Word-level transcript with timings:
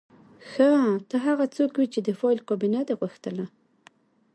ښه 0.49 0.69
ته 1.09 1.15
هغه 1.25 1.45
څوک 1.55 1.71
وې 1.75 1.85
چې 1.93 1.99
د 2.03 2.09
فایل 2.19 2.39
کابینه 2.49 2.81
دې 2.87 2.93
غوښتله 2.99 3.45